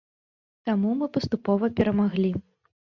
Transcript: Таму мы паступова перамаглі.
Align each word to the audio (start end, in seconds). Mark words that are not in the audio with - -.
Таму 0.69 0.95
мы 1.03 1.11
паступова 1.19 1.73
перамаглі. 1.77 2.31